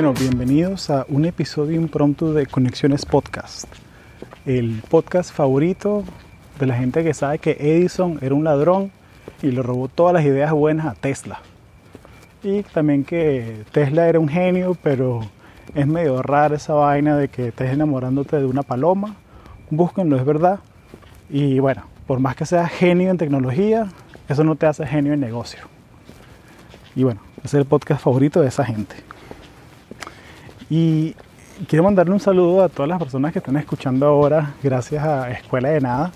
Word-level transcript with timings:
Bueno, 0.00 0.14
bienvenidos 0.14 0.90
a 0.90 1.06
un 1.08 1.24
episodio 1.24 1.74
impromptu 1.74 2.32
de 2.32 2.46
Conexiones 2.46 3.04
Podcast, 3.04 3.66
el 4.46 4.80
podcast 4.88 5.34
favorito 5.34 6.04
de 6.60 6.66
la 6.66 6.76
gente 6.76 7.02
que 7.02 7.12
sabe 7.12 7.40
que 7.40 7.56
Edison 7.58 8.16
era 8.22 8.32
un 8.32 8.44
ladrón 8.44 8.92
y 9.42 9.50
le 9.50 9.60
robó 9.60 9.88
todas 9.88 10.14
las 10.14 10.24
ideas 10.24 10.52
buenas 10.52 10.86
a 10.86 10.94
Tesla. 10.94 11.40
Y 12.44 12.62
también 12.62 13.02
que 13.02 13.64
Tesla 13.72 14.08
era 14.08 14.20
un 14.20 14.28
genio, 14.28 14.76
pero 14.80 15.22
es 15.74 15.88
medio 15.88 16.22
rara 16.22 16.54
esa 16.54 16.74
vaina 16.74 17.16
de 17.16 17.26
que 17.26 17.48
estés 17.48 17.72
enamorándote 17.72 18.36
de 18.36 18.46
una 18.46 18.62
paloma. 18.62 19.16
Búsquenlo, 19.68 20.16
es 20.16 20.24
verdad. 20.24 20.60
Y 21.28 21.58
bueno, 21.58 21.82
por 22.06 22.20
más 22.20 22.36
que 22.36 22.46
seas 22.46 22.70
genio 22.70 23.10
en 23.10 23.18
tecnología, 23.18 23.88
eso 24.28 24.44
no 24.44 24.54
te 24.54 24.66
hace 24.66 24.86
genio 24.86 25.12
en 25.12 25.18
negocio. 25.18 25.58
Y 26.94 27.02
bueno, 27.02 27.20
es 27.42 27.52
el 27.52 27.64
podcast 27.64 28.00
favorito 28.00 28.40
de 28.40 28.46
esa 28.46 28.64
gente. 28.64 28.94
Y 30.70 31.14
quiero 31.66 31.84
mandarle 31.84 32.12
un 32.12 32.20
saludo 32.20 32.62
a 32.62 32.68
todas 32.68 32.88
las 32.88 32.98
personas 32.98 33.32
que 33.32 33.38
están 33.38 33.56
escuchando 33.56 34.06
ahora, 34.06 34.54
gracias 34.62 35.02
a 35.02 35.30
Escuela 35.30 35.70
de 35.70 35.80
Nada. 35.80 36.12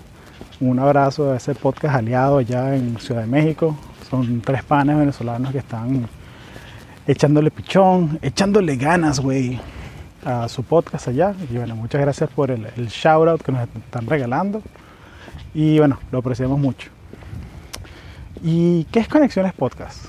Un 0.59 0.77
abrazo 0.77 1.31
a 1.31 1.37
ese 1.37 1.55
podcast 1.55 1.95
aliado 1.95 2.37
allá 2.37 2.75
en 2.75 2.99
Ciudad 2.99 3.21
de 3.21 3.27
México. 3.27 3.75
Son 4.09 4.41
tres 4.41 4.63
panes 4.63 4.97
venezolanos 4.97 5.51
que 5.51 5.57
están 5.57 6.07
echándole 7.07 7.49
pichón, 7.49 8.19
echándole 8.21 8.75
ganas, 8.75 9.19
güey, 9.19 9.59
a 10.23 10.47
su 10.47 10.63
podcast 10.63 11.07
allá. 11.07 11.33
Y 11.49 11.57
bueno, 11.57 11.75
muchas 11.75 12.01
gracias 12.01 12.29
por 12.29 12.51
el, 12.51 12.67
el 12.77 12.87
shout 12.87 13.27
out 13.27 13.41
que 13.41 13.51
nos 13.51 13.67
están 13.67 14.05
regalando. 14.05 14.61
Y 15.55 15.79
bueno, 15.79 15.97
lo 16.11 16.19
apreciamos 16.19 16.59
mucho. 16.59 16.91
¿Y 18.43 18.83
qué 18.85 18.99
es 18.99 19.07
Conexiones 19.07 19.53
Podcast? 19.53 20.05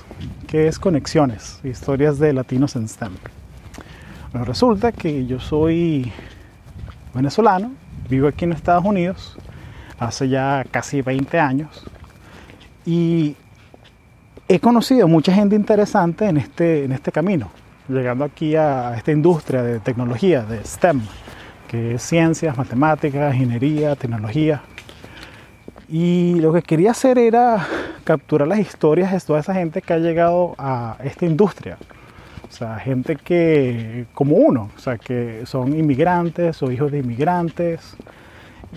¿Qué 0.47 0.67
es 0.67 0.77
Conexiones? 0.77 1.59
Historias 1.63 2.19
de 2.19 2.31
latinos 2.31 2.75
en 2.75 2.87
STEM. 2.87 3.13
Resulta 4.43 4.91
que 4.91 5.25
yo 5.25 5.39
soy 5.39 6.11
venezolano, 7.13 7.71
vivo 8.09 8.27
aquí 8.27 8.43
en 8.43 8.51
Estados 8.51 8.83
Unidos 8.83 9.37
hace 9.97 10.27
ya 10.27 10.65
casi 10.69 11.01
20 11.01 11.39
años 11.39 11.85
y 12.85 13.37
he 14.49 14.59
conocido 14.59 15.07
mucha 15.07 15.33
gente 15.33 15.55
interesante 15.55 16.25
en 16.25 16.37
este, 16.37 16.83
en 16.83 16.91
este 16.91 17.11
camino, 17.13 17.49
llegando 17.87 18.25
aquí 18.25 18.55
a 18.55 18.95
esta 18.97 19.11
industria 19.11 19.63
de 19.63 19.79
tecnología, 19.79 20.41
de 20.43 20.63
STEM, 20.65 21.01
que 21.67 21.95
es 21.95 22.03
ciencias, 22.03 22.57
matemáticas, 22.57 23.33
ingeniería, 23.33 23.95
tecnología. 23.95 24.61
Y 25.87 26.35
lo 26.41 26.51
que 26.51 26.61
quería 26.61 26.91
hacer 26.91 27.17
era 27.17 27.65
capturar 28.03 28.47
las 28.47 28.59
historias 28.59 29.11
de 29.13 29.19
toda 29.21 29.39
esa 29.39 29.53
gente 29.53 29.81
que 29.81 29.93
ha 29.93 29.97
llegado 29.97 30.55
a 30.57 30.97
esta 31.03 31.25
industria. 31.25 31.77
O 32.55 32.57
sea, 32.57 32.79
gente 32.79 33.17
que, 33.17 34.05
como 34.13 34.37
uno, 34.37 34.69
o 34.73 34.79
sea, 34.79 34.97
que 34.97 35.45
son 35.45 35.77
inmigrantes 35.77 36.63
o 36.63 36.71
hijos 36.71 36.89
de 36.89 36.99
inmigrantes. 36.99 37.97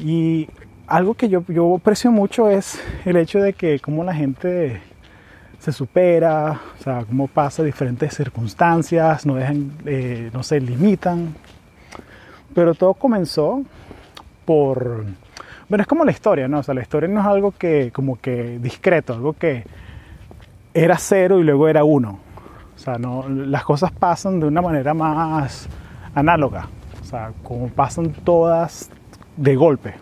Y 0.01 0.49
algo 0.89 1.15
que 1.15 1.29
yo, 1.29 1.45
yo 1.47 1.77
aprecio 1.77 2.11
mucho 2.11 2.51
es 2.51 2.83
el 3.05 3.17
hecho 3.17 3.39
de 3.39 3.53
que 3.53 3.79
como 3.79 4.03
la 4.03 4.13
gente 4.13 4.81
se 5.61 5.71
supera, 5.71 6.61
o 6.77 6.83
sea, 6.83 7.05
cómo 7.05 7.29
pasa 7.29 7.63
diferentes 7.63 8.17
circunstancias, 8.17 9.25
no, 9.25 9.37
dejan, 9.37 9.71
eh, 9.87 10.29
no 10.33 10.43
se 10.43 10.59
limitan. 10.59 11.37
Pero 12.53 12.75
todo 12.75 12.95
comenzó 12.95 13.63
por 14.45 15.05
bueno, 15.69 15.83
es 15.83 15.87
como 15.87 16.05
la 16.05 16.11
historia, 16.11 16.49
¿no? 16.49 16.59
O 16.59 16.63
sea, 16.65 16.75
la 16.75 16.83
historia 16.83 17.09
no 17.09 17.21
es 17.21 17.27
algo 17.27 17.53
que, 17.53 17.93
como 17.93 18.21
que 18.21 18.59
discreto, 18.59 19.15
algo 19.15 19.35
que 19.35 19.63
era 20.75 20.99
cero 20.99 21.39
y 21.39 21.45
luego 21.45 21.69
era 21.69 21.85
uno. 21.85 22.27
O 22.79 22.81
sea, 22.81 22.97
no, 22.97 23.29
las 23.29 23.65
cosas 23.65 23.91
pasan 23.91 24.39
de 24.39 24.47
una 24.47 24.63
manera 24.63 24.95
más 24.95 25.69
análoga. 26.15 26.69
O 27.03 27.05
sea, 27.05 27.33
como 27.43 27.67
pasan 27.71 28.13
todas 28.13 28.89
de 29.37 29.57
golpe. 29.57 29.95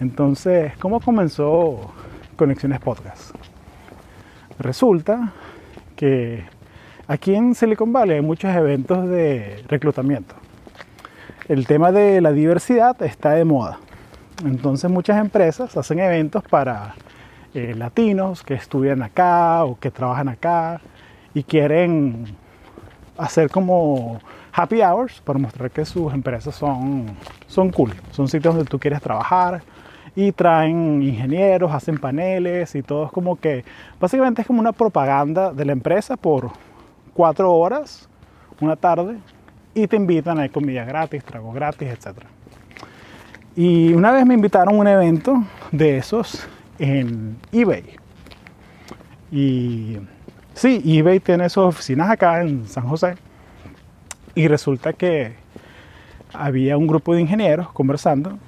Entonces, 0.00 0.76
¿cómo 0.78 0.98
comenzó 0.98 1.92
Conexiones 2.34 2.80
Podcast? 2.80 3.32
Resulta 4.58 5.32
que 5.94 6.42
aquí 7.06 7.32
en 7.36 7.54
Silicon 7.54 7.92
Valley 7.92 8.16
hay 8.16 8.22
muchos 8.22 8.52
eventos 8.52 9.08
de 9.08 9.62
reclutamiento. 9.68 10.34
El 11.46 11.68
tema 11.68 11.92
de 11.92 12.20
la 12.20 12.32
diversidad 12.32 13.00
está 13.04 13.30
de 13.30 13.44
moda. 13.44 13.78
Entonces 14.44 14.90
muchas 14.90 15.16
empresas 15.18 15.76
hacen 15.76 16.00
eventos 16.00 16.42
para 16.42 16.96
eh, 17.54 17.76
latinos 17.76 18.42
que 18.42 18.54
estudian 18.54 19.04
acá 19.04 19.62
o 19.62 19.78
que 19.78 19.92
trabajan 19.92 20.28
acá 20.28 20.80
y 21.34 21.42
quieren 21.42 22.36
hacer 23.16 23.50
como 23.50 24.20
happy 24.52 24.82
hours 24.82 25.20
para 25.20 25.38
mostrar 25.38 25.70
que 25.70 25.84
sus 25.84 26.12
empresas 26.12 26.54
son, 26.54 27.06
son 27.46 27.70
cool, 27.70 27.92
son 28.10 28.28
sitios 28.28 28.54
donde 28.54 28.68
tú 28.68 28.78
quieres 28.78 29.00
trabajar 29.00 29.62
y 30.14 30.32
traen 30.32 31.02
ingenieros, 31.02 31.72
hacen 31.72 31.98
paneles 31.98 32.74
y 32.74 32.82
todo 32.82 33.06
es 33.06 33.12
como 33.12 33.36
que 33.36 33.64
básicamente 33.98 34.42
es 34.42 34.46
como 34.46 34.60
una 34.60 34.72
propaganda 34.72 35.52
de 35.52 35.64
la 35.64 35.72
empresa 35.72 36.16
por 36.16 36.50
cuatro 37.14 37.52
horas, 37.52 38.08
una 38.60 38.76
tarde 38.76 39.16
y 39.74 39.86
te 39.86 39.96
invitan 39.96 40.38
a 40.38 40.48
comida 40.48 40.84
gratis, 40.84 41.24
trago 41.24 41.52
gratis, 41.52 41.88
etcétera. 41.88 42.26
Y 43.56 43.92
una 43.92 44.12
vez 44.12 44.26
me 44.26 44.34
invitaron 44.34 44.74
a 44.74 44.78
un 44.78 44.86
evento 44.86 45.44
de 45.70 45.98
esos 45.98 46.46
en 46.78 47.36
eBay. 47.52 47.84
Y 49.30 49.98
sí, 50.54 50.82
eBay 50.84 51.20
tiene 51.20 51.48
sus 51.48 51.64
oficinas 51.64 52.10
acá 52.10 52.42
en 52.42 52.66
San 52.66 52.88
José. 52.88 53.14
Y 54.34 54.48
resulta 54.48 54.92
que 54.92 55.34
había 56.32 56.76
un 56.76 56.86
grupo 56.86 57.14
de 57.14 57.20
ingenieros 57.20 57.70
conversando, 57.72 58.38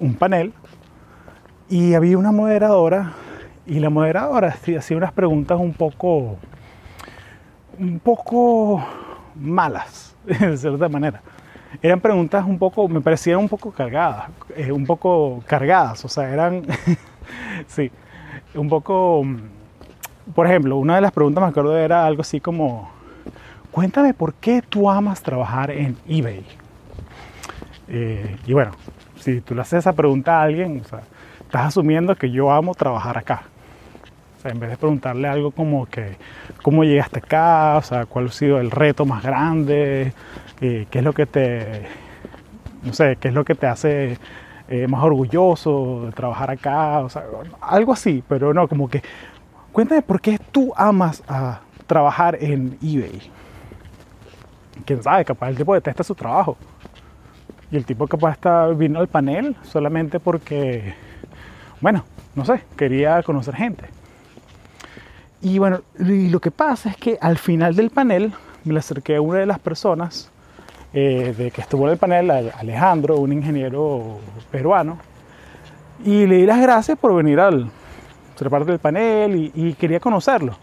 un 0.00 0.14
panel, 0.14 0.52
y 1.68 1.94
había 1.94 2.18
una 2.18 2.32
moderadora. 2.32 3.12
Y 3.66 3.78
la 3.80 3.90
moderadora 3.90 4.48
hacía 4.48 4.96
unas 4.96 5.12
preguntas 5.12 5.58
un 5.58 5.72
poco, 5.72 6.36
un 7.78 7.98
poco 8.00 8.84
malas, 9.34 10.14
de 10.24 10.56
cierta 10.56 10.88
manera 10.88 11.22
eran 11.80 12.00
preguntas 12.00 12.44
un 12.44 12.58
poco, 12.58 12.88
me 12.88 13.00
parecían 13.00 13.38
un 13.38 13.48
poco 13.48 13.70
cargadas, 13.70 14.28
eh, 14.56 14.72
un 14.72 14.84
poco 14.84 15.42
cargadas, 15.46 16.04
o 16.04 16.08
sea, 16.08 16.30
eran, 16.30 16.62
sí, 17.66 17.90
un 18.54 18.68
poco, 18.68 19.22
mm, 19.24 19.36
por 20.34 20.46
ejemplo, 20.46 20.76
una 20.76 20.96
de 20.96 21.00
las 21.00 21.12
preguntas 21.12 21.42
me 21.42 21.48
acuerdo 21.48 21.76
era 21.76 22.06
algo 22.06 22.22
así 22.22 22.40
como, 22.40 22.90
cuéntame 23.70 24.14
por 24.14 24.34
qué 24.34 24.62
tú 24.62 24.90
amas 24.90 25.22
trabajar 25.22 25.70
en 25.70 25.96
eBay. 26.08 26.44
Eh, 27.88 28.36
y 28.46 28.52
bueno, 28.52 28.72
si 29.16 29.40
tú 29.40 29.54
le 29.54 29.62
haces 29.62 29.80
esa 29.80 29.92
pregunta 29.92 30.40
a 30.40 30.42
alguien, 30.42 30.82
o 30.84 30.88
sea, 30.88 31.02
estás 31.40 31.66
asumiendo 31.66 32.14
que 32.16 32.30
yo 32.30 32.50
amo 32.50 32.74
trabajar 32.74 33.18
acá. 33.18 33.42
O 34.38 34.42
sea, 34.42 34.50
en 34.50 34.60
vez 34.60 34.70
de 34.70 34.76
preguntarle 34.76 35.28
algo 35.28 35.50
como 35.50 35.86
que, 35.86 36.16
¿cómo 36.62 36.84
llegaste 36.84 37.18
acá? 37.18 37.76
O 37.76 37.82
sea, 37.82 38.06
¿cuál 38.06 38.26
ha 38.26 38.32
sido 38.32 38.58
el 38.60 38.70
reto 38.70 39.04
más 39.04 39.22
grande? 39.22 40.12
qué 40.58 40.86
es 40.92 41.02
lo 41.02 41.12
que 41.12 41.26
te, 41.26 41.82
no 42.84 42.92
sé, 42.92 43.16
qué 43.20 43.28
es 43.28 43.34
lo 43.34 43.44
que 43.44 43.56
te 43.56 43.66
hace 43.66 44.16
eh, 44.68 44.86
más 44.86 45.02
orgulloso 45.02 46.06
de 46.06 46.12
trabajar 46.12 46.50
acá, 46.50 47.00
o 47.00 47.08
sea, 47.08 47.24
algo 47.60 47.92
así, 47.92 48.22
pero 48.28 48.54
no, 48.54 48.68
como 48.68 48.88
que 48.88 49.02
cuéntame 49.72 50.02
por 50.02 50.20
qué 50.20 50.38
tú 50.50 50.72
amas 50.76 51.22
a 51.26 51.60
trabajar 51.86 52.36
en 52.40 52.78
eBay. 52.82 53.30
Quién 54.84 55.02
sabe, 55.02 55.24
capaz 55.24 55.48
el 55.48 55.56
tipo 55.56 55.74
detesta 55.74 56.04
su 56.04 56.14
trabajo. 56.14 56.56
Y 57.70 57.76
el 57.76 57.84
tipo 57.84 58.06
capaz 58.06 58.32
está, 58.32 58.68
vino 58.68 59.00
al 59.00 59.08
panel 59.08 59.56
solamente 59.62 60.20
porque, 60.20 60.94
bueno, 61.80 62.04
no 62.34 62.44
sé, 62.44 62.62
quería 62.76 63.22
conocer 63.22 63.54
gente. 63.56 63.84
Y 65.40 65.58
bueno, 65.58 65.80
lo 65.96 66.40
que 66.40 66.50
pasa 66.50 66.90
es 66.90 66.96
que 66.96 67.18
al 67.20 67.38
final 67.38 67.74
del 67.74 67.90
panel 67.90 68.32
me 68.64 68.72
le 68.72 68.78
acerqué 68.78 69.16
a 69.16 69.20
una 69.20 69.38
de 69.38 69.46
las 69.46 69.58
personas 69.58 70.30
eh, 70.92 71.34
de 71.36 71.50
que 71.50 71.62
estuvo 71.62 71.86
en 71.86 71.92
el 71.92 71.98
panel, 71.98 72.30
Alejandro, 72.30 73.16
un 73.16 73.32
ingeniero 73.32 74.20
peruano, 74.50 74.98
y 76.04 76.26
le 76.26 76.36
di 76.36 76.46
las 76.46 76.60
gracias 76.60 76.98
por 76.98 77.14
venir 77.14 77.40
al 77.40 77.70
ser 78.42 78.50
parte 78.50 78.70
del 78.70 78.80
panel 78.80 79.52
y, 79.54 79.74
quería 79.74 80.00
conocerlo. 80.00 80.56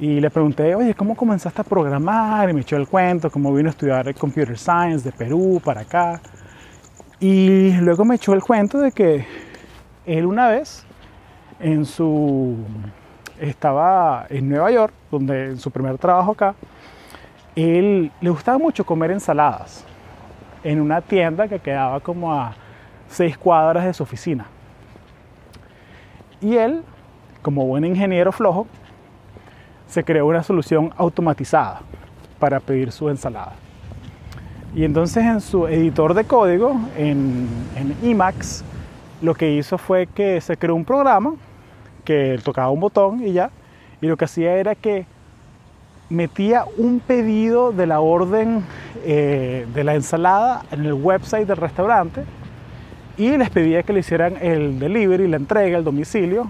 Y 0.00 0.20
le 0.20 0.30
pregunté, 0.30 0.74
oye, 0.74 0.94
¿cómo 0.94 1.16
comenzaste 1.16 1.60
a 1.60 1.64
programar? 1.64 2.48
Y 2.48 2.52
me 2.52 2.60
echó 2.60 2.76
el 2.76 2.86
cuento, 2.86 3.30
cómo 3.30 3.52
vino 3.52 3.68
a 3.68 3.70
estudiar 3.70 4.14
Computer 4.14 4.56
Science 4.56 5.04
de 5.04 5.12
Perú 5.12 5.60
para 5.64 5.80
acá. 5.80 6.20
Y 7.18 7.72
luego 7.80 8.04
me 8.04 8.14
echó 8.14 8.32
el 8.32 8.42
cuento 8.42 8.78
de 8.78 8.92
que 8.92 9.26
él 10.06 10.24
una 10.24 10.48
vez 10.48 10.84
en 11.58 11.84
su 11.84 12.56
estaba 13.40 14.26
en 14.30 14.48
Nueva 14.48 14.70
York, 14.70 14.92
donde 15.10 15.46
en 15.46 15.58
su 15.58 15.70
primer 15.70 15.98
trabajo 15.98 16.32
acá, 16.32 16.54
él 17.54 18.10
le 18.20 18.30
gustaba 18.30 18.58
mucho 18.58 18.84
comer 18.84 19.10
ensaladas 19.10 19.84
en 20.62 20.80
una 20.80 21.00
tienda 21.00 21.48
que 21.48 21.58
quedaba 21.58 22.00
como 22.00 22.32
a 22.32 22.54
seis 23.08 23.36
cuadras 23.36 23.84
de 23.84 23.94
su 23.94 24.02
oficina. 24.02 24.46
Y 26.40 26.56
él, 26.56 26.82
como 27.42 27.66
buen 27.66 27.84
ingeniero 27.84 28.32
flojo, 28.32 28.66
se 29.88 30.04
creó 30.04 30.26
una 30.26 30.42
solución 30.42 30.92
automatizada 30.96 31.80
para 32.38 32.60
pedir 32.60 32.92
su 32.92 33.08
ensalada. 33.08 33.54
Y 34.74 34.84
entonces 34.84 35.24
en 35.24 35.40
su 35.40 35.66
editor 35.66 36.14
de 36.14 36.24
código, 36.24 36.76
en, 36.96 37.48
Emacs, 38.02 38.64
lo 39.22 39.34
que 39.34 39.52
hizo 39.52 39.78
fue 39.78 40.06
que 40.06 40.40
se 40.40 40.56
creó 40.56 40.74
un 40.74 40.84
programa 40.84 41.34
que 42.04 42.38
tocaba 42.44 42.70
un 42.70 42.80
botón 42.80 43.26
y 43.26 43.32
ya, 43.32 43.50
y 44.00 44.06
lo 44.06 44.16
que 44.16 44.26
hacía 44.26 44.56
era 44.56 44.74
que 44.74 45.06
metía 46.10 46.64
un 46.76 47.00
pedido 47.00 47.72
de 47.72 47.86
la 47.86 48.00
orden 48.00 48.64
eh, 49.04 49.66
de 49.74 49.84
la 49.84 49.94
ensalada 49.94 50.62
en 50.70 50.84
el 50.84 50.94
website 50.94 51.46
del 51.46 51.56
restaurante 51.56 52.24
y 53.16 53.36
les 53.36 53.50
pedía 53.50 53.82
que 53.82 53.92
le 53.92 54.00
hicieran 54.00 54.36
el 54.40 54.78
delivery, 54.78 55.26
la 55.28 55.36
entrega, 55.36 55.76
el 55.76 55.84
domicilio 55.84 56.46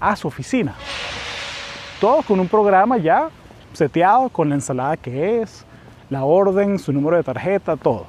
a 0.00 0.16
su 0.16 0.26
oficina. 0.26 0.74
Todo 2.00 2.22
con 2.22 2.40
un 2.40 2.48
programa 2.48 2.96
ya 2.96 3.28
seteado 3.72 4.28
con 4.28 4.48
la 4.48 4.54
ensalada 4.56 4.96
que 4.96 5.42
es, 5.42 5.64
la 6.08 6.24
orden, 6.24 6.78
su 6.78 6.92
número 6.92 7.16
de 7.16 7.22
tarjeta, 7.22 7.76
todo. 7.76 8.06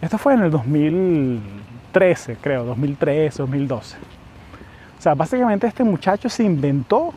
Esto 0.00 0.16
fue 0.16 0.34
en 0.34 0.42
el 0.42 0.50
2013, 0.50 2.36
creo, 2.40 2.64
2013, 2.64 3.42
2012. 3.42 3.96
O 4.98 5.02
sea, 5.02 5.14
básicamente 5.14 5.66
este 5.66 5.84
muchacho 5.84 6.28
se 6.28 6.42
inventó 6.44 7.12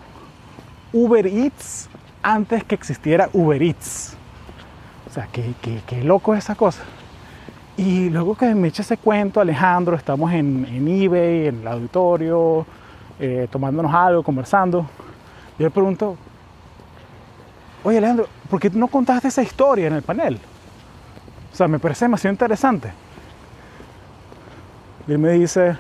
Uber 0.92 1.26
Eats 1.26 1.90
antes 2.22 2.64
que 2.64 2.76
existiera 2.76 3.30
Uber 3.34 3.62
Eats. 3.62 4.16
O 5.10 5.14
sea, 5.14 5.28
qué, 5.32 5.54
qué, 5.86 6.04
loco 6.04 6.34
es 6.34 6.44
esa 6.44 6.56
cosa. 6.56 6.84
Y 7.78 8.10
luego 8.10 8.36
que 8.36 8.54
me 8.56 8.68
echa 8.68 8.82
ese 8.82 8.98
cuento, 8.98 9.40
Alejandro, 9.40 9.96
estamos 9.96 10.32
en, 10.34 10.66
en 10.70 10.88
eBay, 10.88 11.48
en 11.48 11.62
el 11.62 11.68
auditorio, 11.68 12.66
eh, 13.20 13.48
tomándonos 13.52 13.94
algo, 13.94 14.24
conversando. 14.24 14.86
Yo 15.58 15.66
le 15.66 15.72
pregunto, 15.72 16.18
oye 17.84 17.98
Alejandro, 17.98 18.28
¿por 18.50 18.60
qué 18.60 18.70
no 18.70 18.88
contaste 18.88 19.28
esa 19.28 19.44
historia 19.44 19.88
en 19.88 19.94
el 19.94 20.02
panel? 20.02 20.40
O 21.52 21.56
sea, 21.56 21.68
me 21.68 21.80
parece 21.80 22.06
demasiado 22.06 22.34
interesante. 22.34 22.92
Y 25.08 25.12
él 25.12 25.20
me 25.20 25.34
dice, 25.34 25.76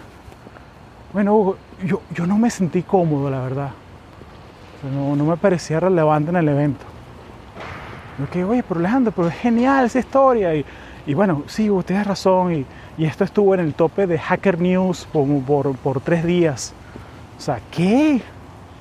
bueno, 1.13 1.33
Hugo, 1.35 1.57
yo, 1.83 2.01
yo 2.13 2.27
no 2.27 2.37
me 2.37 2.49
sentí 2.49 2.83
cómodo, 2.83 3.29
la 3.29 3.39
verdad 3.39 3.71
no, 4.89 5.15
me 5.15 5.37
parecía 5.37 5.79
relevante 5.79 6.29
en 6.29 6.35
el 6.37 6.49
evento. 6.49 6.85
Yo 8.19 8.29
que, 8.29 8.43
oye, 8.43 8.63
pero 8.63 8.79
Alejandro, 8.79 9.13
pero 9.15 9.27
es 9.27 9.35
genial 9.35 9.85
esa 9.85 9.99
historia. 9.99 10.53
Y, 10.55 11.13
bueno, 11.13 11.43
sí, 11.47 11.69
usted 11.69 11.93
tiene 11.93 12.03
razón. 12.03 12.65
Y, 12.97 13.05
esto 13.05 13.23
estuvo 13.23 13.53
en 13.55 13.61
el 13.61 13.73
tope 13.73 14.05
de 14.05 14.19
Hacker 14.19 14.59
News 14.59 15.07
por, 15.11 15.75
por, 15.77 16.01
tres 16.01 16.23
días. 16.23 16.73
O 17.37 17.41
sea, 17.41 17.59
¿qué? 17.71 18.21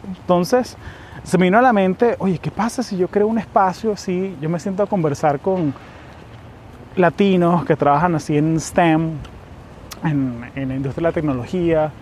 Entonces, 0.06 0.76
se 1.24 1.38
me 1.38 1.44
vino 1.44 1.58
a 1.58 1.62
la 1.62 1.72
mente, 1.72 2.16
oye, 2.18 2.38
¿qué 2.38 2.50
pasa 2.50 2.82
si 2.82 2.96
yo 2.96 3.08
creo 3.08 3.26
un 3.26 3.38
espacio 3.38 3.92
así? 3.92 4.36
Yo 4.40 4.48
me 4.48 4.58
siento 4.58 4.82
a 4.82 4.86
conversar 4.86 5.40
con 5.40 5.74
latinos 6.96 7.64
que 7.64 7.76
trabajan 7.76 8.14
así 8.14 8.36
en 8.36 8.60
STEM, 8.60 9.12
en, 10.04 10.50
en 10.54 10.68
la 10.68 10.74
industria 10.74 11.02
de 11.02 11.10
la 11.10 11.12
tecnología, 11.12 11.92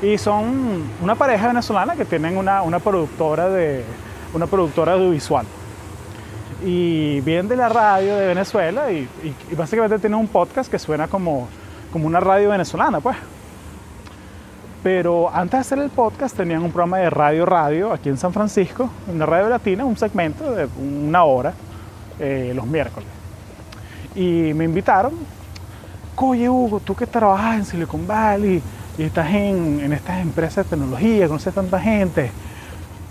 Y 0.01 0.17
son 0.17 0.83
una 1.01 1.15
pareja 1.15 1.47
venezolana 1.47 1.95
que 1.95 2.03
tienen 2.03 2.35
una, 2.35 2.79
productora 2.79 3.47
de 3.47 3.85
una 4.33 4.45
productora 4.45 4.91
audiovisual. 4.91 5.45
Y 6.63 7.19
vienen 7.21 7.47
de 7.47 7.57
la 7.57 7.69
radio 7.69 8.15
de 8.15 8.27
Venezuela 8.27 8.91
y, 8.91 9.07
básicamente 9.55 9.99
tienen 9.99 10.19
un 10.19 10.27
podcast 10.27 10.71
que 10.71 10.79
suena 10.79 11.07
como, 11.07 11.47
como 11.91 12.07
una 12.07 12.19
radio 12.19 12.49
venezolana, 12.49 12.99
pues. 12.99 13.17
Pero 14.81 15.29
antes 15.33 15.51
de 15.51 15.57
hacer 15.59 15.79
el 15.79 15.89
podcast 15.89 16.35
tenían 16.35 16.61
un 16.61 16.71
programa 16.71 16.97
de 16.97 17.09
radio 17.09 17.45
radio 17.45 17.93
aquí 17.93 18.09
en 18.09 18.17
San 18.17 18.33
Francisco, 18.33 18.89
una 19.07 19.25
radio 19.25 19.49
latina, 19.49 19.85
un 19.85 19.97
segmento 19.97 20.51
de 20.51 20.67
una 20.77 21.23
hora 21.23 21.53
eh, 22.19 22.51
los 22.53 22.65
miércoles 22.65 23.07
y 24.15 24.53
me 24.53 24.65
invitaron. 24.65 25.13
Oye, 26.15 26.49
Hugo, 26.49 26.79
tú 26.79 26.95
que 26.95 27.05
trabajas 27.05 27.55
en 27.57 27.65
Silicon 27.65 28.07
Valley 28.07 28.61
y 28.97 29.03
estás 29.03 29.29
en, 29.33 29.91
estas 29.91 30.21
empresas 30.21 30.65
de 30.65 30.69
tecnología, 30.69 31.27
conoces 31.27 31.53
tanta 31.53 31.79
gente, 31.79 32.31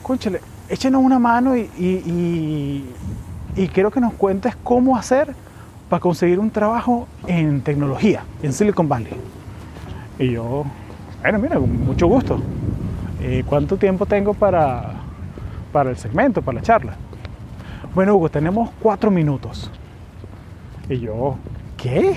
conchale, 0.03 0.41
échenos 0.69 1.03
una 1.03 1.19
mano 1.19 1.57
y, 1.57 2.85
quiero 3.69 3.91
que 3.91 4.01
nos 4.01 4.15
cuentes 4.15 4.57
cómo 4.63 4.97
hacer 4.97 5.35
para 5.89 6.01
conseguir 6.01 6.39
un 6.39 6.51
trabajo 6.51 7.07
en 7.27 7.61
tecnología, 7.61 8.25
en 8.43 8.53
Silicon 8.53 8.89
Valley. 8.89 9.13
Y 10.19 10.33
yo, 10.33 10.65
bueno, 11.21 11.39
mira, 11.39 11.57
con 11.57 11.85
mucho 11.85 12.07
gusto. 12.07 12.41
Eh, 13.21 13.45
¿Cuánto 13.47 13.77
tiempo 13.77 14.07
tengo 14.07 14.35
para, 14.35 14.95
para 15.73 15.91
el 15.91 15.97
segmento, 15.97 16.43
para 16.43 16.57
la 16.57 16.63
charla? 16.63 16.97
Bueno, 17.95 18.17
Hugo, 18.17 18.31
tenemos 18.31 18.71
cuatro 18.81 19.11
minutos. 19.11 19.71
Y 20.89 21.01
yo, 21.01 21.37
¿qué? 21.77 22.17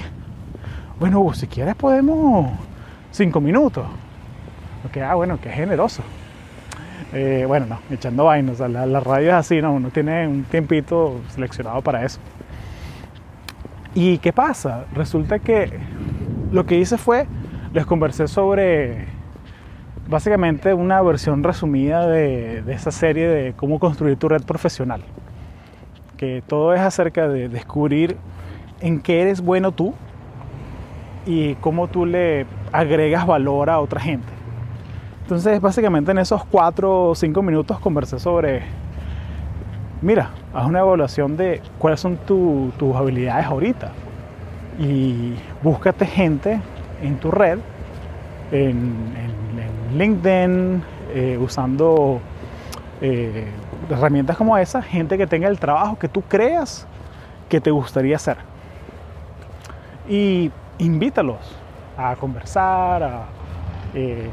Bueno, 1.00 1.34
si 1.34 1.48
quieres 1.48 1.76
podemos 1.76 2.50
cinco 3.12 3.42
minutos. 3.42 3.86
Que, 4.94 5.02
ah, 5.02 5.16
bueno, 5.16 5.38
qué 5.42 5.50
generoso. 5.50 6.02
Eh, 7.14 7.46
bueno, 7.48 7.66
no, 7.66 7.80
echando 7.90 8.26
vainas. 8.26 8.60
la, 8.60 8.86
la, 8.86 9.00
radio 9.00 9.30
es 9.30 9.36
así, 9.36 9.62
¿no? 9.62 9.74
Uno 9.74 9.90
tiene 9.90 10.28
un 10.28 10.44
tiempito 10.44 11.22
seleccionado 11.30 11.82
para 11.82 12.04
eso. 12.04 12.20
¿Y 13.94 14.18
qué 14.18 14.34
pasa? 14.34 14.86
Resulta 14.94 15.40
que 15.40 15.70
lo 16.52 16.66
que 16.66 16.78
hice 16.78 16.98
fue, 16.98 17.26
les 17.74 17.86
conversé 17.86 18.28
sobre 18.28 19.06
básicamente 20.08 20.74
una 20.74 21.02
versión 21.02 21.44
resumida 21.44 22.08
de, 22.08 22.62
de 22.62 22.74
esa 22.74 22.92
serie 22.92 23.28
de 23.28 23.54
cómo 23.54 23.80
construir 23.80 24.18
tu 24.18 24.28
red 24.28 24.44
profesional. 24.44 25.02
Que 26.18 26.44
todo 26.46 26.74
es 26.74 26.82
acerca 26.82 27.28
de 27.28 27.50
descubrir 27.50 28.18
en 28.82 29.00
qué 29.02 29.22
eres 29.22 29.42
bueno 29.42 29.72
tú 29.72 29.94
y 31.26 31.56
cómo 31.56 31.88
tú 31.88 32.06
le 32.06 32.46
agregas 32.72 33.26
valor 33.26 33.70
a 33.70 33.80
otra 33.80 34.00
gente. 34.00 34.35
Entonces, 35.26 35.60
básicamente 35.60 36.12
en 36.12 36.20
esos 36.20 36.46
cuatro 36.46 37.10
o 37.10 37.16
cinco 37.16 37.42
minutos 37.42 37.80
conversé 37.80 38.20
sobre, 38.20 38.62
mira, 40.00 40.30
haz 40.54 40.68
una 40.68 40.82
evaluación 40.82 41.36
de 41.36 41.64
cuáles 41.80 42.00
son 42.00 42.18
tus 42.18 42.96
habilidades 42.96 43.48
ahorita 43.48 43.92
y 44.78 45.34
búscate 45.64 46.06
gente 46.06 46.62
en 47.02 47.18
tu 47.18 47.32
red, 47.32 47.58
en, 48.52 49.16
LinkedIn, 49.98 50.84
eh, 51.16 51.40
usando 51.42 52.20
eh, 53.02 53.48
herramientas 53.90 54.38
como 54.38 54.56
esa, 54.60 54.84
gente 54.84 55.18
que 55.18 55.26
tenga 55.26 55.48
el 55.48 55.58
trabajo 55.58 55.98
que 55.98 56.08
tú 56.08 56.22
creas 56.22 56.86
que 57.50 57.60
te 57.60 57.72
gustaría 57.72 58.18
hacer. 58.18 58.38
Y 60.08 60.52
invítalos 60.78 61.40
a 61.98 62.16
conversar, 62.16 63.02
a 63.02 63.24
eh, 63.96 64.30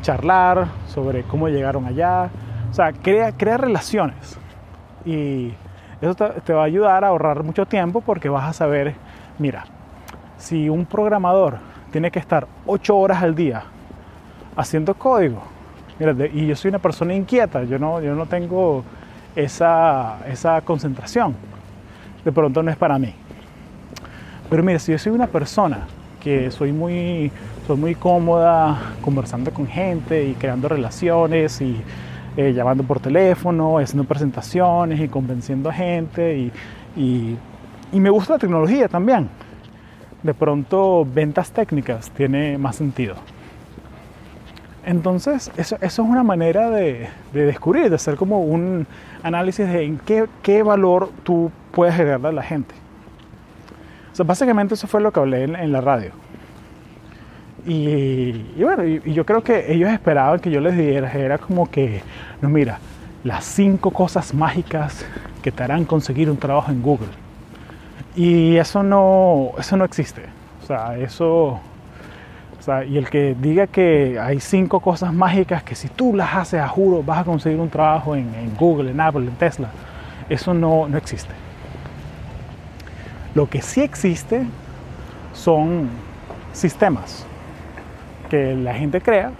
charlar 0.00 0.68
sobre 0.86 1.22
cómo 1.22 1.48
llegaron 1.48 1.86
allá. 1.86 2.30
O 2.70 2.74
sea, 2.74 2.92
crea, 2.92 3.32
crea 3.32 3.56
relaciones. 3.56 4.38
Y 5.04 5.52
eso 6.00 6.14
te, 6.14 6.52
va 6.52 6.62
a 6.62 6.64
ayudar 6.64 7.04
a 7.04 7.08
ahorrar 7.08 7.42
mucho 7.42 7.66
tiempo 7.66 8.00
porque 8.00 8.28
vas 8.28 8.48
a 8.48 8.52
saber, 8.52 8.94
mira, 9.38 9.64
si 10.36 10.68
un 10.68 10.86
programador 10.86 11.58
tiene 11.90 12.10
que 12.10 12.18
estar 12.18 12.46
ocho 12.66 12.96
horas 12.96 13.22
al 13.22 13.34
día 13.34 13.64
haciendo 14.56 14.94
código, 14.94 15.42
mira, 15.98 16.14
y 16.32 16.46
yo 16.46 16.54
soy 16.54 16.68
una 16.68 16.78
persona 16.78 17.14
inquieta, 17.14 17.64
yo 17.64 17.78
no, 17.78 18.00
yo 18.00 18.14
no 18.14 18.26
tengo 18.26 18.84
esa, 19.34 20.18
esa 20.28 20.60
concentración, 20.60 21.34
de 22.24 22.32
pronto 22.32 22.62
no 22.62 22.70
es 22.70 22.76
para 22.76 22.98
mí. 22.98 23.14
Pero 24.50 24.62
mira, 24.62 24.78
si 24.78 24.92
yo 24.92 24.98
soy 24.98 25.12
una 25.12 25.26
persona 25.26 25.86
que 26.20 26.50
soy 26.50 26.72
muy, 26.72 27.30
soy 27.68 27.76
muy 27.76 27.94
cómoda 27.94 28.94
conversando 29.02 29.52
con 29.52 29.66
gente 29.66 30.24
y 30.24 30.32
creando 30.32 30.70
relaciones 30.70 31.60
y 31.60 31.76
eh, 32.34 32.54
llamando 32.54 32.82
por 32.82 32.98
teléfono, 32.98 33.76
haciendo 33.76 34.04
presentaciones 34.04 34.98
y 34.98 35.08
convenciendo 35.08 35.68
a 35.68 35.74
gente 35.74 36.50
y, 36.96 37.36
me 37.92 38.08
gusta 38.08 38.32
la 38.32 38.38
tecnología 38.38 38.88
también. 38.88 39.28
De 40.22 40.32
pronto 40.32 41.04
ventas 41.04 41.50
técnicas 41.52 42.10
tiene 42.12 42.56
más 42.56 42.76
sentido. 42.76 43.16
Entonces, 44.86 45.52
eso, 45.58 45.76
eso 45.82 46.02
es 46.02 46.08
una 46.08 46.22
manera 46.22 46.70
de, 46.70 47.10
de, 47.34 47.44
descubrir, 47.44 47.90
de 47.90 47.96
hacer 47.96 48.16
como 48.16 48.44
un 48.44 48.86
análisis 49.22 49.68
de 49.68 49.84
en 49.84 49.98
qué, 49.98 50.24
qué 50.42 50.62
valor 50.62 51.10
tú 51.22 51.52
puedes 51.72 51.94
agregarle 51.94 52.28
a 52.28 52.32
la 52.32 52.42
gente. 52.42 52.74
O 54.10 54.16
sea, 54.16 54.24
básicamente 54.24 54.72
eso 54.72 54.86
fue 54.86 55.02
lo 55.02 55.12
que 55.12 55.20
hablé 55.20 55.44
en, 55.44 55.54
en 55.54 55.70
la 55.70 55.82
radio. 55.82 56.12
Y, 57.66 58.32
bueno, 58.62 58.84
y, 58.86 59.02
y, 59.04 59.12
yo 59.12 59.26
creo 59.26 59.42
que 59.42 59.72
ellos 59.72 59.90
esperaban 59.90 60.40
que 60.40 60.50
yo 60.50 60.60
les 60.60 60.76
diera, 60.76 61.12
era 61.12 61.38
como 61.38 61.70
que, 61.70 62.02
no, 62.40 62.48
mira, 62.48 62.78
las 63.24 63.44
cinco 63.44 63.90
cosas 63.90 64.32
mágicas 64.32 65.04
que 65.42 65.52
te 65.52 65.62
harán 65.62 65.84
conseguir 65.84 66.30
un 66.30 66.36
trabajo 66.36 66.70
en 66.70 66.80
Google. 66.80 67.08
Y 68.16 68.56
eso 68.56 68.82
no, 68.82 69.50
eso 69.58 69.76
no 69.76 69.84
existe. 69.84 70.22
O 70.62 70.66
sea, 70.66 70.96
eso 70.98 71.60
o 72.58 72.62
sea, 72.62 72.84
y 72.84 72.98
el 72.98 73.08
que 73.08 73.36
diga 73.40 73.66
que 73.66 74.18
hay 74.20 74.40
cinco 74.40 74.80
cosas 74.80 75.12
mágicas 75.12 75.62
que 75.62 75.74
si 75.74 75.88
tú 75.88 76.14
las 76.14 76.34
haces 76.34 76.60
a 76.60 76.68
juro 76.68 77.02
vas 77.02 77.18
a 77.20 77.24
conseguir 77.24 77.60
un 77.60 77.70
trabajo 77.70 78.16
en, 78.16 78.34
en 78.34 78.54
Google, 78.56 78.90
en 78.90 79.00
Apple, 79.00 79.26
en 79.26 79.36
Tesla, 79.36 79.70
eso 80.28 80.52
no, 80.52 80.88
no 80.88 80.98
existe. 80.98 81.32
Lo 83.34 83.48
que 83.48 83.62
sí 83.62 83.80
existe 83.80 84.44
son 85.32 85.88
sistemas 86.52 87.24
que 88.28 88.54
la 88.54 88.74
gente 88.74 89.00
crea, 89.00 89.32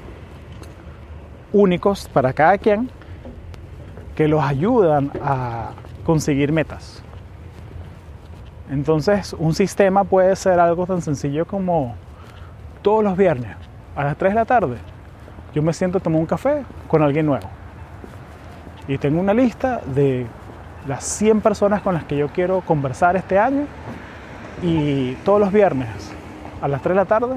únicos 1.53 2.09
para 2.09 2.33
cada 2.33 2.59
quien, 2.59 2.91
que 4.15 4.29
los 4.29 4.43
ayudan 4.43 5.11
a 5.23 5.71
conseguir 6.05 6.53
metas. 6.53 7.03
Entonces, 8.71 9.35
un 9.39 9.55
sistema 9.55 10.05
puede 10.05 10.37
ser 10.37 10.61
algo 10.61 10.87
tan 10.87 11.01
sencillo 11.01 11.47
como 11.47 11.95
todos 12.83 13.03
los 13.03 13.17
viernes 13.17 13.57
a 13.97 14.05
las 14.05 14.17
3 14.17 14.33
de 14.33 14.35
la 14.35 14.45
tarde 14.45 14.77
yo 15.55 15.63
me 15.63 15.73
siento 15.73 15.99
a 15.99 16.01
tomar 16.01 16.21
un 16.21 16.27
café 16.27 16.65
con 16.87 17.03
alguien 17.03 17.27
nuevo. 17.27 17.49
Y 18.87 18.99
tengo 18.99 19.21
una 19.21 19.35
lista 19.35 19.81
de 19.95 20.27
las 20.87 21.05
100 21.05 21.41
personas 21.41 21.83
con 21.83 21.95
las 21.95 22.05
que 22.05 22.17
yo 22.17 22.29
quiero 22.29 22.61
conversar 22.61 23.17
este 23.17 23.39
año 23.39 23.65
y 24.63 25.15
todos 25.25 25.41
los 25.41 25.53
viernes 25.53 25.89
a 26.61 26.69
las 26.69 26.81
3 26.83 26.95
de 26.95 26.95
la 26.95 27.05
tarde 27.05 27.37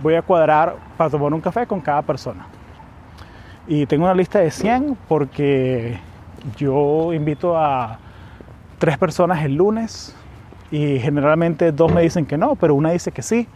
voy 0.00 0.14
a 0.14 0.22
cuadrar 0.22 0.76
para 0.96 1.10
tomar 1.10 1.32
un 1.32 1.40
café 1.40 1.66
con 1.66 1.80
cada 1.80 2.02
persona. 2.02 2.46
Y 3.66 3.86
tengo 3.86 4.04
una 4.04 4.14
lista 4.14 4.38
de 4.38 4.50
100 4.50 4.96
porque 5.08 5.98
yo 6.56 7.12
invito 7.12 7.56
a 7.56 7.98
tres 8.78 8.96
personas 8.96 9.44
el 9.44 9.54
lunes 9.54 10.14
y 10.70 10.98
generalmente 10.98 11.72
dos 11.72 11.92
me 11.92 12.02
dicen 12.02 12.26
que 12.26 12.38
no, 12.38 12.54
pero 12.54 12.74
una 12.74 12.90
dice 12.90 13.12
que 13.12 13.22
sí. 13.22 13.46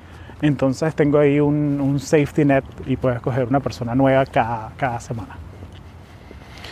Entonces 0.41 0.95
tengo 0.95 1.19
ahí 1.19 1.39
un, 1.39 1.99
safety 2.01 2.45
net 2.45 2.65
y 2.87 2.97
puedo 2.97 3.15
escoger 3.15 3.47
una 3.47 3.61
persona 3.61 3.95
nueva 3.95 4.27
cada, 4.27 4.73
cada 4.77 4.99
semana. 4.99 5.37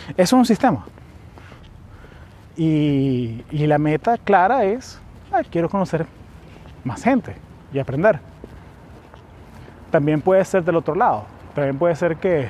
Eso 0.09 0.17
es 0.17 0.33
un 0.33 0.45
sistema. 0.45 0.85
Y, 2.57 3.43
y 3.49 3.65
la 3.65 3.77
meta 3.77 4.17
clara 4.17 4.65
es, 4.65 4.99
ay, 5.31 5.45
quiero 5.49 5.69
conocer 5.69 6.05
más 6.83 7.01
gente 7.01 7.35
y 7.73 7.79
aprender. 7.79 8.19
También 9.91 10.21
puede 10.21 10.43
ser 10.45 10.63
del 10.63 10.77
otro 10.77 10.95
lado. 10.95 11.25
También 11.53 11.77
puede 11.77 11.95
ser 11.95 12.17
que, 12.17 12.47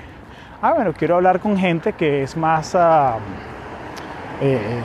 ah, 0.61 0.73
bueno, 0.73 0.93
quiero 0.93 1.15
hablar 1.15 1.39
con 1.39 1.57
gente 1.57 1.93
que 1.93 2.23
es 2.23 2.37
más, 2.37 2.75
uh, 2.75 3.17
eh, 4.41 4.81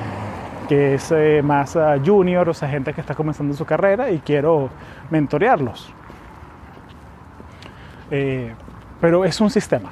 que 0.68 0.94
es 0.94 1.12
eh, 1.12 1.42
más 1.44 1.76
uh, 1.76 2.02
junior, 2.04 2.48
o 2.48 2.54
sea, 2.54 2.68
gente 2.68 2.94
que 2.94 3.00
está 3.02 3.14
comenzando 3.14 3.54
su 3.54 3.66
carrera 3.66 4.10
y 4.10 4.20
quiero 4.20 4.70
mentorearlos. 5.10 5.92
Eh, 8.10 8.54
pero 9.00 9.24
es 9.24 9.40
un 9.40 9.50
sistema. 9.50 9.90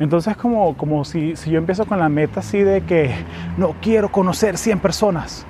Entonces 0.00 0.36
como, 0.36 0.76
como 0.76 1.04
si, 1.04 1.36
si, 1.36 1.50
yo 1.50 1.58
empiezo 1.58 1.86
con 1.86 1.98
la 1.98 2.08
meta 2.08 2.40
así 2.40 2.60
de 2.60 2.82
que 2.82 3.14
no 3.56 3.74
quiero 3.80 4.10
conocer 4.10 4.56
100 4.56 4.78
personas, 4.78 5.44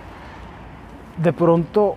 de 1.16 1.32
pronto 1.32 1.96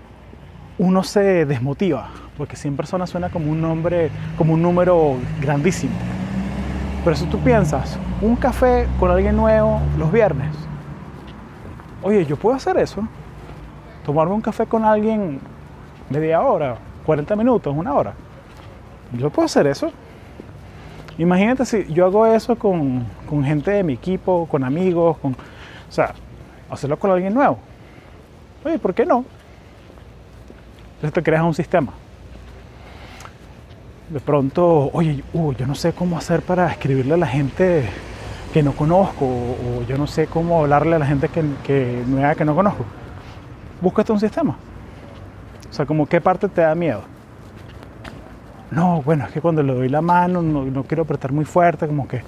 uno 0.77 1.03
se 1.03 1.45
desmotiva, 1.45 2.09
porque 2.37 2.55
100 2.55 2.75
personas 2.75 3.09
suena 3.09 3.29
como 3.29 3.51
un 3.51 3.61
nombre, 3.61 4.09
como 4.37 4.53
un 4.53 4.61
número 4.61 5.15
grandísimo. 5.41 5.93
Pero 7.03 7.15
si 7.15 7.25
tú 7.25 7.39
piensas, 7.39 7.97
un 8.21 8.35
café 8.35 8.87
con 8.99 9.11
alguien 9.11 9.35
nuevo 9.35 9.79
los 9.97 10.11
viernes, 10.11 10.55
oye, 12.03 12.25
yo 12.25 12.37
puedo 12.37 12.55
hacer 12.55 12.77
eso, 12.77 13.07
tomarme 14.05 14.33
un 14.33 14.41
café 14.41 14.65
con 14.65 14.85
alguien 14.85 15.39
media 16.09 16.41
hora, 16.41 16.77
40 17.05 17.35
minutos, 17.35 17.75
una 17.75 17.93
hora 17.93 18.13
yo 19.17 19.29
puedo 19.29 19.45
hacer 19.45 19.67
eso. 19.67 19.91
Imagínate 21.17 21.65
si 21.65 21.85
yo 21.93 22.05
hago 22.05 22.25
eso 22.25 22.57
con, 22.57 23.05
con, 23.27 23.43
gente 23.43 23.71
de 23.71 23.83
mi 23.83 23.93
equipo, 23.93 24.47
con 24.49 24.63
amigos, 24.63 25.17
con, 25.17 25.33
o 25.33 25.91
sea, 25.91 26.13
hacerlo 26.69 26.97
con 26.97 27.11
alguien 27.11 27.33
nuevo. 27.33 27.57
Oye, 28.63 28.79
¿por 28.79 28.93
qué 28.93 29.05
no? 29.05 29.25
Entonces 30.95 31.13
te 31.13 31.23
creas 31.23 31.43
un 31.43 31.53
sistema. 31.53 31.91
De 34.11 34.19
pronto, 34.19 34.89
oye, 34.93 35.23
uh, 35.33 35.53
yo 35.53 35.65
no 35.65 35.75
sé 35.75 35.93
cómo 35.93 36.17
hacer 36.17 36.41
para 36.41 36.69
escribirle 36.69 37.13
a 37.13 37.17
la 37.17 37.27
gente 37.27 37.85
que 38.53 38.61
no 38.61 38.73
conozco, 38.73 39.25
o, 39.25 39.83
yo 39.87 39.97
no 39.97 40.05
sé 40.05 40.27
cómo 40.27 40.59
hablarle 40.59 40.97
a 40.97 40.99
la 40.99 41.05
gente 41.05 41.29
que, 41.29 41.43
que 41.63 42.03
nueva 42.05 42.35
que 42.35 42.43
no 42.43 42.53
conozco. 42.53 42.85
Búscate 43.79 44.11
un 44.11 44.19
sistema. 44.19 44.57
O 45.69 45.73
sea, 45.73 45.85
como 45.85 46.05
qué 46.05 46.19
parte 46.19 46.49
te 46.49 46.61
da 46.61 46.75
miedo 46.75 47.03
no, 48.71 49.01
bueno, 49.01 49.25
es 49.25 49.31
que 49.31 49.41
cuando 49.41 49.61
le 49.61 49.73
doy 49.73 49.89
la 49.89 50.01
mano 50.01 50.41
no, 50.41 50.63
no 50.63 50.83
quiero 50.83 51.03
apretar 51.03 51.33
muy 51.33 51.43
fuerte, 51.43 51.85
como 51.85 52.07
que 52.07 52.21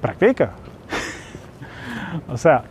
practica. 0.00 0.52
o 2.28 2.36
sea, 2.36 2.62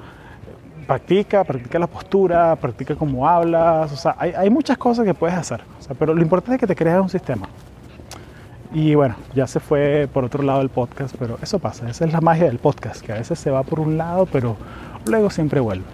practica, 0.86 1.44
practica 1.44 1.80
la 1.80 1.88
postura, 1.88 2.56
practica 2.56 2.96
cómo 2.96 3.28
hablas, 3.28 3.92
o 3.92 3.96
sea, 3.96 4.16
hay, 4.20 4.34
hay, 4.38 4.52
muchas 4.52 4.78
cosas 4.78 5.04
que 5.04 5.16
puedes 5.16 5.36
hacer, 5.36 5.62
pero 5.98 6.14
lo 6.14 6.22
importante 6.22 6.56
es 6.56 6.60
que 6.60 6.68
te 6.68 6.76
creas 6.76 7.02
un 7.02 7.10
sistema. 7.10 7.48
Y 8.74 8.96
bueno, 8.96 9.16
ya 9.36 9.46
se 9.46 9.60
fue 9.60 10.10
por 10.12 10.26
otro 10.26 10.42
lado 10.42 10.62
el 10.62 10.70
podcast, 10.70 11.16
pero 11.20 11.38
eso 11.44 11.60
pasa, 11.60 11.88
esa 11.90 12.06
es 12.06 12.12
la 12.12 12.22
magia 12.22 12.46
del 12.46 12.58
podcast, 12.58 13.06
que 13.06 13.12
a 13.12 13.16
veces 13.16 13.38
se 13.38 13.52
va 13.52 13.62
por 13.62 13.80
un 13.80 14.00
lado, 14.00 14.26
pero 14.26 14.58
luego 15.06 15.30
siempre 15.30 15.60
vuelve. 15.60 15.86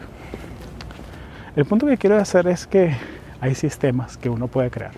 El 1.58 1.66
punto 1.66 1.86
que 1.88 1.98
quiero 1.98 2.18
hacer 2.18 2.48
es 2.48 2.66
que 2.66 2.96
hay 3.42 3.54
sistemas 3.54 4.16
que 4.16 4.30
uno 4.30 4.48
puede 4.48 4.70
crear. 4.70 4.92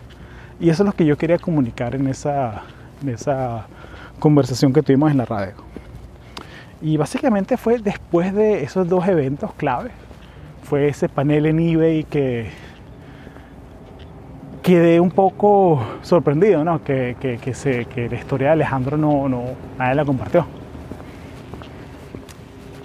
Y 0.59 0.69
eso 0.69 0.83
es 0.83 0.87
lo 0.87 0.93
que 0.93 1.05
yo 1.05 1.17
quería 1.17 1.39
comunicar 1.39 1.95
en 1.95 2.07
esa, 2.07 2.61
en 3.01 3.09
esa 3.09 3.65
conversación 4.19 4.73
que 4.73 4.83
tuvimos 4.83 5.09
en 5.09 5.17
la 5.17 5.25
radio. 5.25 5.53
Y 6.83 6.97
básicamente 6.97 7.57
fue 7.57 7.79
después 7.79 8.31
de 8.31 8.63
esos 8.63 8.87
dos 8.87 9.07
eventos 9.07 9.55
clave. 9.55 9.89
Fue 10.63 10.87
ese 10.87 11.09
panel 11.09 11.47
en 11.47 11.59
eBay 11.59 12.03
que 12.03 12.49
quedé 14.61 14.99
un 14.99 15.11
poco 15.11 15.81
sorprendido, 16.01 16.63
¿no? 16.63 16.83
Que, 16.83 17.15
que, 17.19 17.37
que, 17.37 18.09
la 18.09 18.15
historia 18.15 18.47
de 18.47 18.53
Alejandro 18.53 18.97
no, 18.97 19.27
no, 19.27 19.43
nadie 19.77 19.95
la 19.95 20.05
compartió. 20.05 20.45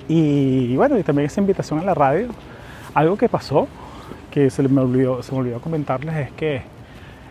Y 0.09 0.76
bueno, 0.76 0.99
y 0.99 1.02
también 1.02 1.26
esa 1.26 1.40
invitación 1.40 1.80
a 1.80 1.83
la 1.83 1.95
radio. 1.95 2.28
Algo 2.95 3.16
que 3.16 3.28
pasó, 3.28 3.68
que 4.30 4.49
se 4.50 4.62
me 4.62 4.80
olvidó, 4.80 5.23
se 5.23 5.33
me 5.33 5.38
olvidó 5.38 5.61
comentarles, 5.61 6.16
es 6.16 6.33
que 6.33 6.62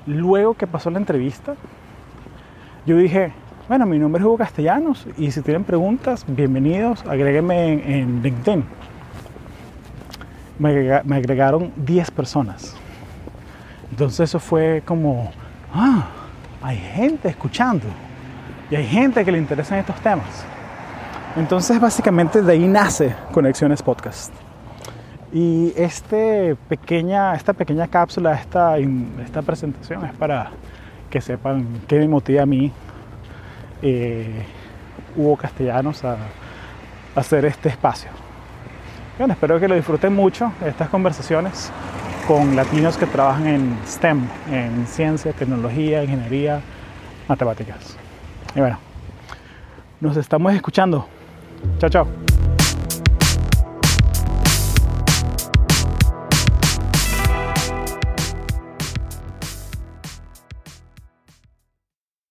luego 0.06 0.54
que 0.54 0.68
pasó 0.68 0.92
la 0.92 1.00
entrevista, 1.00 1.56
yo 2.86 2.98
dije, 2.98 3.32
bueno, 3.68 3.88
mi 3.88 3.98
nombre 3.98 4.20
es 4.20 4.26
Hugo 4.26 4.38
Castellanos 4.38 5.08
y 5.18 5.32
si 5.32 5.42
tienen 5.42 5.64
preguntas, 5.64 6.24
bienvenidos, 6.28 7.04
agréguenme 7.08 7.74
en, 7.74 7.92
en 7.92 8.22
LinkedIn. 8.22 8.64
Me, 10.60 10.94
agregaron 10.94 11.74
10 11.76 12.12
personas. 12.12 12.78
Entonces 13.96 14.30
eso 14.30 14.42
fue 14.42 14.84
como, 14.86 15.32
ah, 15.74 16.06
hay 16.62 16.76
gente 16.76 17.30
escuchando 17.30 17.86
y 18.70 18.76
hay 18.76 18.86
gente 18.86 19.24
que 19.24 19.32
le 19.32 19.38
interesan 19.38 19.80
estos 19.80 19.96
temas. 20.02 20.44
Entonces 21.38 21.80
básicamente 21.80 22.42
de 22.42 22.52
ahí 22.52 22.68
nace 22.68 23.16
Conexiones 23.32 23.82
Podcast. 23.82 24.34
Y 25.32 25.72
este 25.78 26.58
pequeña, 26.68 27.36
esta 27.36 27.54
pequeña 27.54 27.88
cápsula, 27.88 28.34
esta, 28.34 28.78
esta 28.78 29.42
presentación 29.42 30.04
es 30.04 30.12
para 30.12 30.52
que 31.10 31.22
sepan 31.22 31.66
qué 31.88 31.98
me 32.00 32.10
motiva 32.10 32.44
a 32.44 32.46
mí, 32.46 32.74
eh, 33.82 34.44
Hugo 35.16 35.38
Castellanos, 35.38 36.04
a, 36.04 36.16
a 36.16 36.18
hacer 37.16 37.46
este 37.46 37.70
espacio. 37.70 38.10
Bueno, 39.18 39.32
espero 39.36 39.58
que 39.58 39.70
lo 39.70 39.76
disfruten 39.76 40.14
mucho, 40.14 40.52
estas 40.66 40.90
conversaciones 40.90 41.72
con 42.28 42.56
latinos 42.56 42.98
que 42.98 43.06
trabajan 43.06 43.48
en 43.48 43.78
STEM, 43.86 44.28
en 44.52 44.88
ciencia, 44.88 45.32
tecnología, 45.34 46.04
ingeniería, 46.04 46.62
matemáticas. 47.28 47.98
Y 48.56 48.60
bueno, 48.60 48.80
nos 50.02 50.18
estamos 50.18 50.54
escuchando. 50.54 51.08
Chao, 51.80 51.90
chao. 51.90 52.35